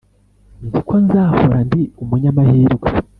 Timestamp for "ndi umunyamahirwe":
1.67-2.87